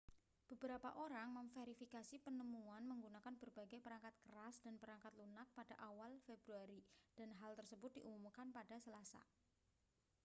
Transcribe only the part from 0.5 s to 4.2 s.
beberapa orang memverifikasi penemuan menggunakan berbagai perangkat